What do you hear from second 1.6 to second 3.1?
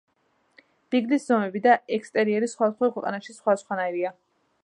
და ექსტერიერი სხვადასხვა